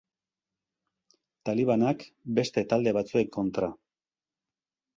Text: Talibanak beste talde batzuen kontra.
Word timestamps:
Talibanak 1.49 2.07
beste 2.39 2.65
talde 2.73 2.97
batzuen 3.01 3.31
kontra. 3.39 3.73